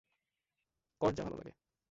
কর 1.01 1.11
যা 1.11 1.21
ভালো 1.23 1.37
লাগে। 1.37 1.53